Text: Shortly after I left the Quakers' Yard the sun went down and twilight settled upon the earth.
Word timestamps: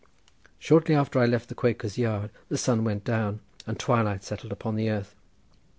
Shortly 0.57 0.95
after 0.95 1.19
I 1.19 1.27
left 1.27 1.47
the 1.47 1.53
Quakers' 1.53 1.95
Yard 1.99 2.31
the 2.49 2.57
sun 2.57 2.83
went 2.83 3.03
down 3.03 3.39
and 3.67 3.77
twilight 3.79 4.23
settled 4.23 4.51
upon 4.51 4.75
the 4.75 4.89
earth. 4.89 5.13